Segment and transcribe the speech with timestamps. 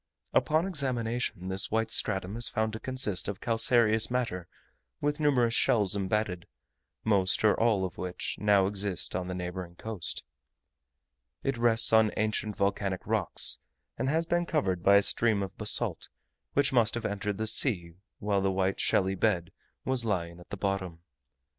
[0.33, 4.47] Upon examination this white stratum is found to consist of calcareous matter
[4.99, 6.47] with numerous shells embedded,
[7.03, 10.23] most or all of which now exist on the neighbouring coast.
[11.43, 13.59] It rests on ancient volcanic rocks,
[13.95, 16.09] and has been covered by a stream of basalt,
[16.53, 19.51] which must have entered the sea when the white shelly bed
[19.85, 21.01] was lying at the bottom.